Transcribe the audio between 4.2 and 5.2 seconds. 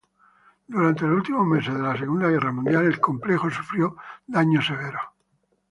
daños severos.